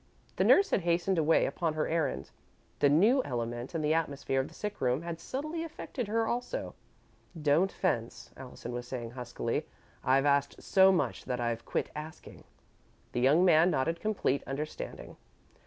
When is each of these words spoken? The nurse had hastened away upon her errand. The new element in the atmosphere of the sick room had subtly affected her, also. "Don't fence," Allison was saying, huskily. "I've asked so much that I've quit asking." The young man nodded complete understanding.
The 0.37 0.43
nurse 0.43 0.71
had 0.71 0.81
hastened 0.81 1.19
away 1.19 1.45
upon 1.45 1.75
her 1.75 1.87
errand. 1.87 2.31
The 2.79 2.89
new 2.89 3.21
element 3.23 3.75
in 3.75 3.83
the 3.83 3.93
atmosphere 3.93 4.39
of 4.41 4.47
the 4.47 4.55
sick 4.55 4.81
room 4.81 5.03
had 5.03 5.19
subtly 5.19 5.63
affected 5.63 6.07
her, 6.07 6.25
also. 6.25 6.73
"Don't 7.39 7.71
fence," 7.71 8.31
Allison 8.35 8.71
was 8.73 8.87
saying, 8.87 9.11
huskily. 9.11 9.67
"I've 10.03 10.25
asked 10.25 10.59
so 10.63 10.91
much 10.91 11.25
that 11.25 11.39
I've 11.39 11.65
quit 11.65 11.91
asking." 11.95 12.45
The 13.11 13.19
young 13.21 13.45
man 13.45 13.69
nodded 13.69 13.99
complete 13.99 14.41
understanding. 14.47 15.17